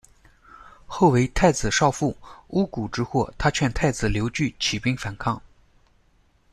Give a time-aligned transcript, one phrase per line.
[0.87, 2.17] 后为太子少傅，
[2.47, 5.39] 巫蛊之祸，他劝太子刘据起兵反抗。